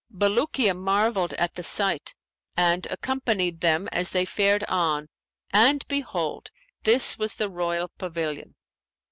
[0.11, 2.15] Bulukiya marvelled at the sight
[2.57, 5.09] and accompanied them as they fared on
[5.53, 6.49] and behold,
[6.85, 8.55] this was the royal pavilion.